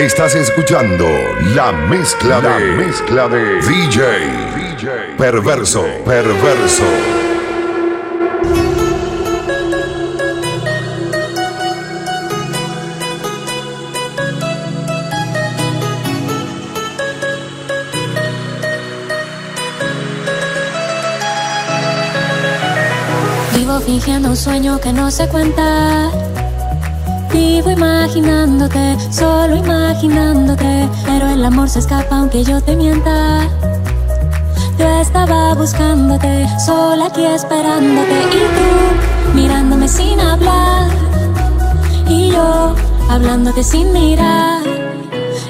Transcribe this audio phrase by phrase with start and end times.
[0.00, 1.04] Estás escuchando
[1.54, 6.84] la mezcla de mezcla de DJ, Perverso, Perverso.
[23.54, 26.29] Vivo fingiendo un sueño que no se cuenta
[27.40, 33.48] Vivo imaginándote, solo imaginándote, pero el amor se escapa aunque yo te mienta.
[34.78, 40.90] Yo estaba buscándote, sola aquí esperándote y tú mirándome sin hablar
[42.06, 42.74] y yo
[43.08, 44.60] hablándote sin mirar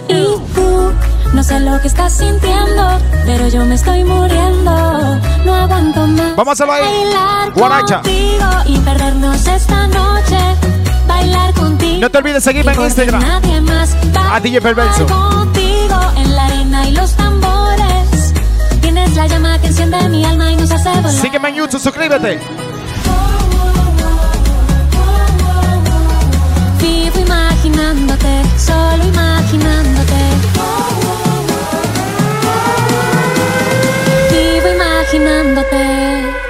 [0.09, 0.93] y tú
[1.35, 2.85] no sé lo que estás sintiendo,
[3.27, 4.71] pero yo me estoy muriendo,
[5.45, 6.37] no aguanto más.
[6.37, 6.83] Vamos a hacerlo ahí.
[6.85, 8.03] Bailar Guaracha.
[8.67, 10.39] y perdernos esta noche
[11.21, 11.80] bailar contigo.
[12.01, 13.23] No te olvides seguirme en Instagram.
[14.33, 15.07] A DJ Perverso.
[15.07, 18.33] contigo en la arena y los tambores.
[18.81, 21.13] Tienes la llama que enciende mi alma y nos hace volar.
[21.13, 22.41] Sígueme en YouTube, suscríbete.
[26.81, 30.21] Vivo imaginándote, solo imaginándote.
[34.31, 36.50] Vivo imaginándote.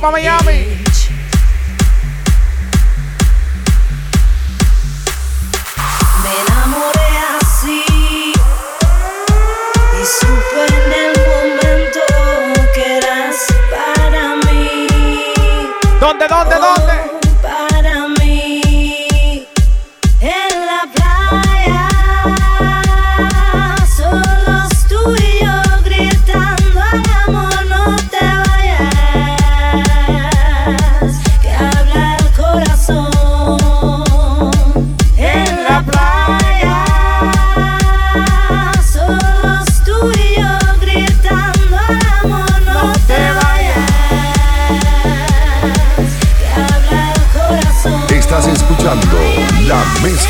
[0.00, 0.37] Miami.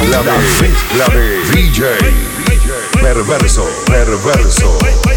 [0.07, 0.33] La de
[0.63, 1.83] mezcla de DJ,
[3.01, 5.08] Perverso, Perverso.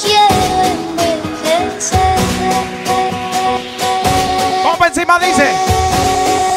[0.00, 0.42] Quiero.
[4.64, 5.50] Vamos encima, dice.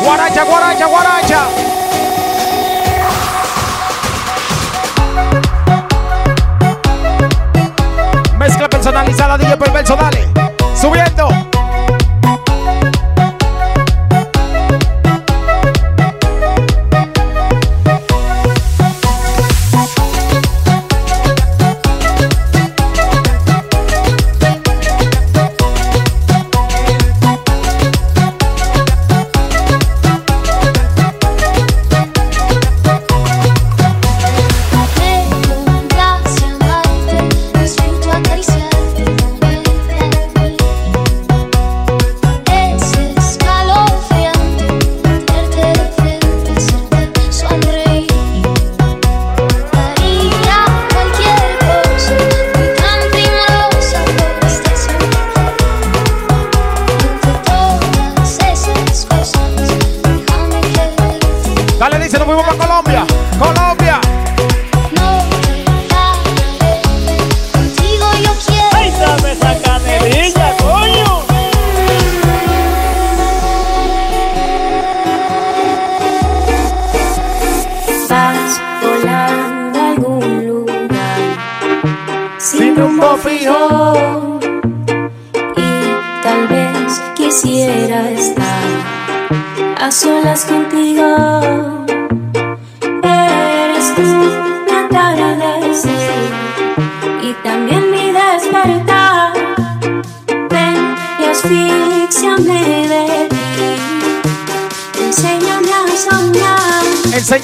[0.01, 1.47] Guaracha, guaracha, guaracha.
[8.37, 10.34] Mezcla personalizada, DJ Perverso, dale.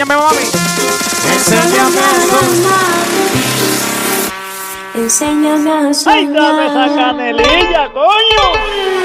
[0.02, 0.46] Enséñame, mami.
[1.32, 3.06] Enséñame a soñar.
[4.96, 6.18] Enséñame a soñar.
[6.18, 9.01] ¡Ay, dame esa canelilla, coño!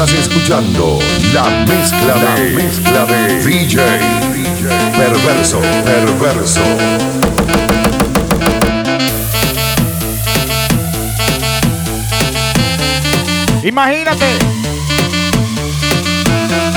[0.00, 1.00] Estás escuchando
[1.34, 3.82] la mezcla de mezcla de DJ
[4.96, 6.60] Perverso, perverso.
[13.64, 14.38] Imagínate.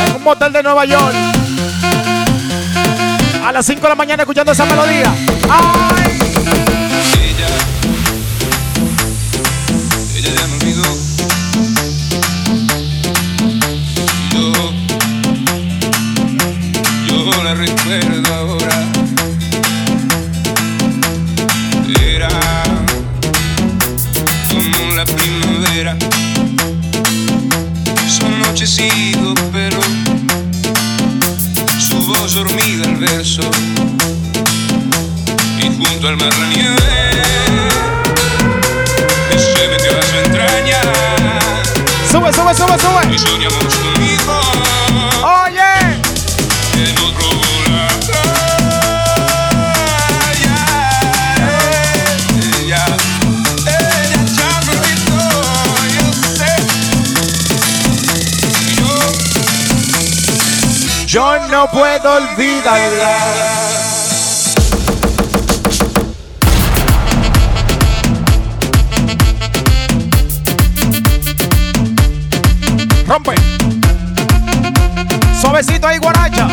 [0.08, 1.14] En un motel de Nueva York.
[3.46, 5.14] A las 5 de la mañana escuchando esa melodía.
[5.48, 6.21] ¡Ay!
[17.52, 18.84] La recuerdo ahora.
[22.02, 22.30] Era
[24.50, 25.98] como la primavera.
[28.08, 29.80] Su anochecido pero
[31.80, 33.42] su voz dormida el verso
[35.60, 36.78] y junto al mar la nieve
[39.56, 40.82] se metió a su entraña
[42.12, 43.18] Sube, sube, sube, y sube.
[43.20, 44.42] soñamos conmigo
[45.24, 45.41] Oye.
[61.12, 63.18] Yo no puedo olvidarla.
[73.06, 73.36] Rompe.
[75.42, 76.48] Suavecito ahí, guaracha.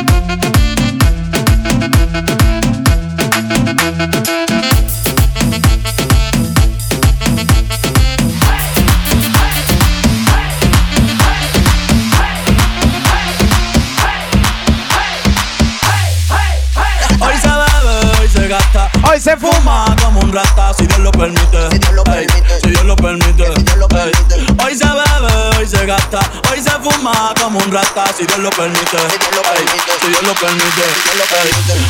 [28.19, 28.81] Si Dios lo permite.
[28.81, 29.97] Si Dios lo permite.
[30.01, 31.88] Si Dios lo permite.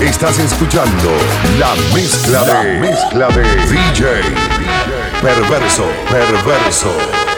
[0.00, 1.10] Estás escuchando
[1.58, 4.22] la mezcla de mezcla de DJ
[5.20, 7.29] Perverso, perverso.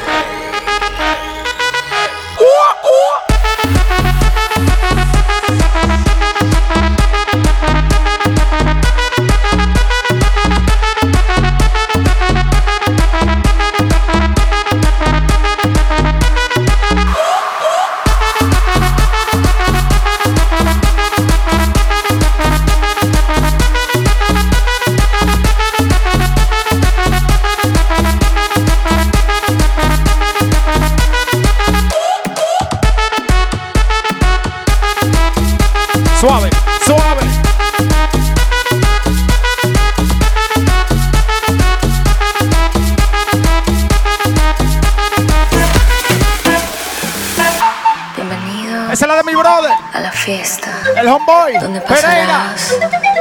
[51.26, 52.54] Donde Pereira.
[52.56, 52.74] pasarás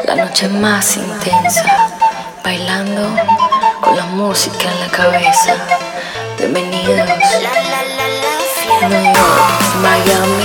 [0.05, 1.63] la noche más intensa,
[2.43, 3.15] bailando
[3.79, 5.53] con la música en la cabeza.
[6.37, 8.89] Bienvenidos La la la la fiesta.
[8.89, 10.40] Nueva York, Miami,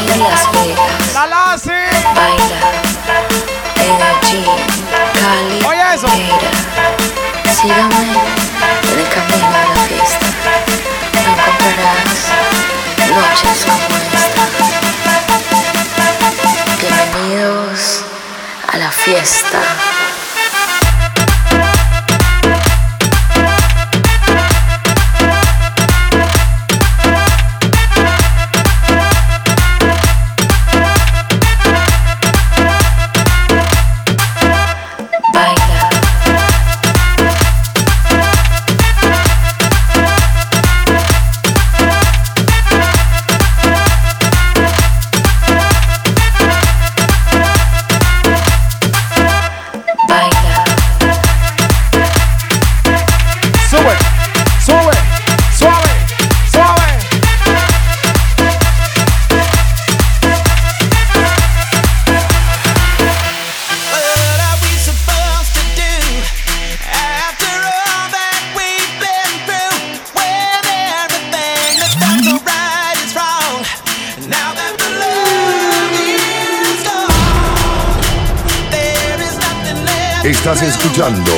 [80.37, 81.33] Estás escuchando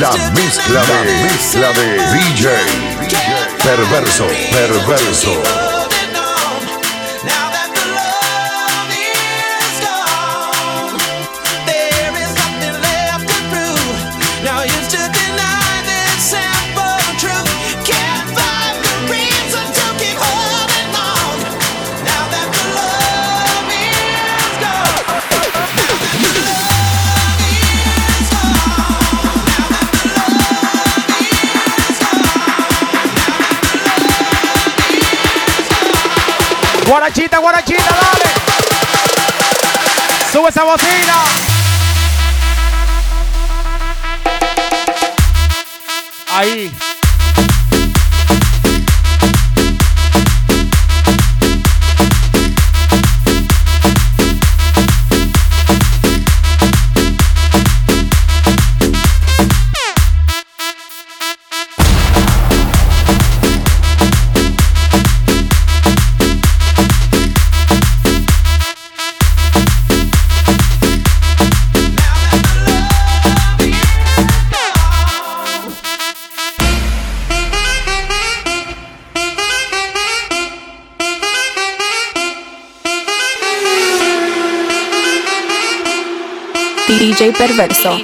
[0.00, 2.48] la mezcla de mezcla de DJ
[3.62, 5.63] Perverso, Perverso.
[36.94, 38.24] Guarachita, guarachita, dale.
[40.30, 41.24] Sube esa bocina.
[46.32, 46.72] Ahí.
[87.14, 87.94] DJ Perverso.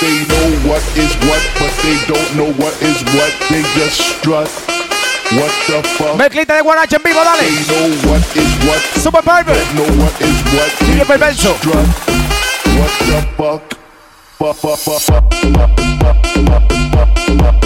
[0.00, 3.32] They know what is what, but they don't know what is what.
[3.48, 4.48] They just strut.
[5.32, 6.16] What the fuck?
[6.18, 7.88] Mezclita de guaracha en vivo, They dale.
[7.88, 8.80] know what is what.
[9.00, 9.54] Super Perver.
[9.54, 10.70] Don't know what is what.
[10.78, 11.54] They DJ Perverso.
[11.56, 11.88] strut.
[12.76, 13.62] What the fuck?
[14.38, 15.24] Fuck, fuck, fuck, fuck.
[17.38, 17.63] Fuck,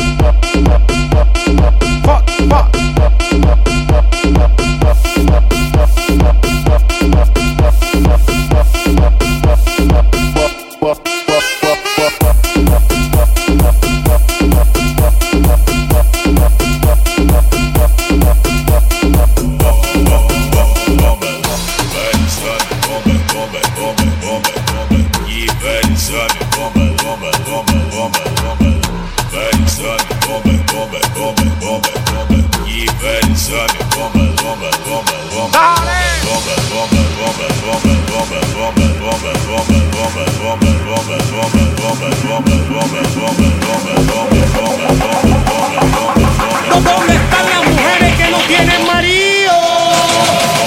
[46.84, 49.52] ¿Dónde están las mujeres que no tienen marido?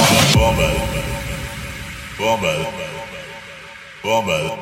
[0.02, 0.32] Estás
[4.32, 4.61] imagínate.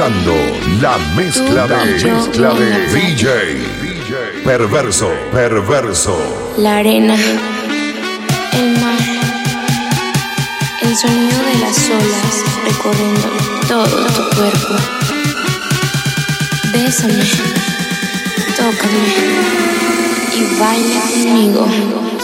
[0.00, 0.34] Escuchando
[0.80, 3.28] la mezcla de mezcla de yo.
[3.28, 6.16] DJ Perverso, Perverso.
[6.56, 8.98] La arena, el mar,
[10.80, 13.28] el sonido de las olas recorriendo
[13.68, 14.74] todo tu cuerpo.
[16.72, 17.24] Bésame,
[18.56, 19.04] tócame
[20.34, 22.19] y baila conmigo.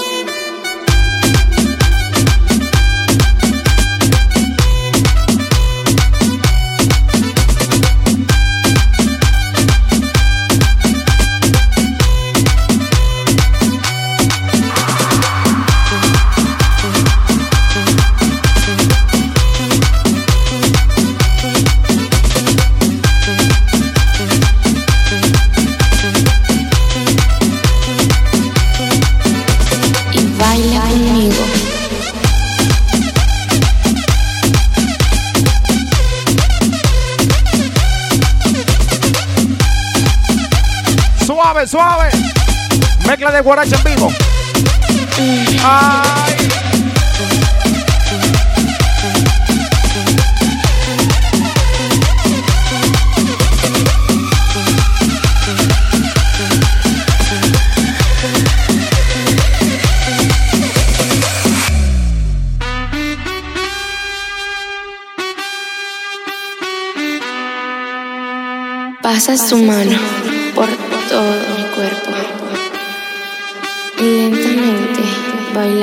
[41.65, 42.11] Suave.
[43.07, 44.13] Mezcla de guaracha en vivo.
[45.65, 46.49] Ay.
[69.01, 70.36] Pasa su mano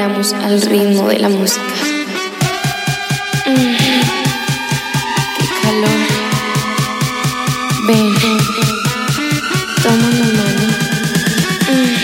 [0.04, 1.64] al ritmo de la música.
[3.46, 3.76] Mm,
[5.38, 6.02] ¡Qué calor!
[7.88, 8.14] Ven,
[9.82, 10.66] toma mi mano.
[11.70, 11.96] Mm,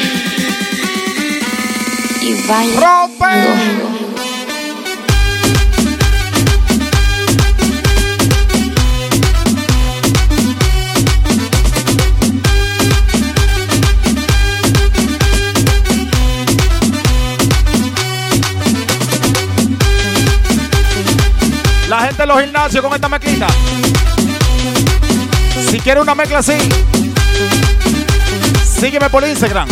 [2.21, 2.79] Y baila.
[22.19, 23.47] De los gimnasios con esta mezclita.
[25.69, 26.57] Si quieres una mezcla así,
[28.77, 29.69] sígueme por Instagram.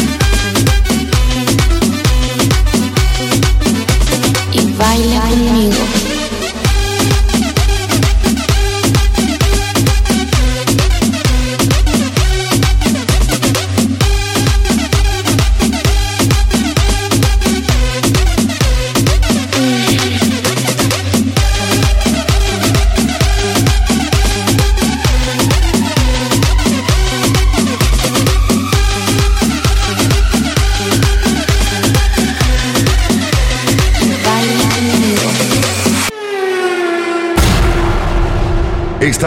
[4.53, 5.96] Y baila conmigo.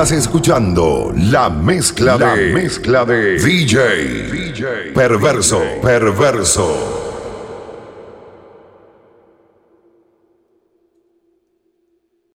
[0.01, 7.00] Estás escuchando la mezcla de mezcla de DJ, DJ Perverso, Perverso.